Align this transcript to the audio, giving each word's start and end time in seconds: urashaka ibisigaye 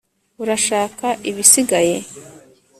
urashaka 0.43 1.07
ibisigaye 1.29 1.97